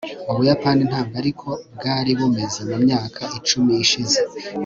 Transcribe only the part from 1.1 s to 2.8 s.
ariko bwari bumeze mu